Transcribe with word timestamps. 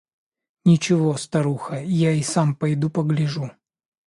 –«Ничего, 0.65 1.15
старуха, 1.15 1.79
я 1.79 2.11
и 2.11 2.23
сам 2.23 2.55
пойду 2.55 2.89
погляжу». 2.89 3.51